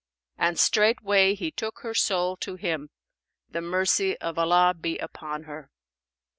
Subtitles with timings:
[0.39, 2.89] And straightway He took her soul to Him,
[3.51, 5.69] the mercy of Allah be upon her!"